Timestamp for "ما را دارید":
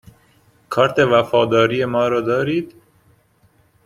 1.85-2.73